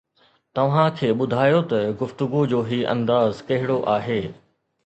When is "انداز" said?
2.95-3.45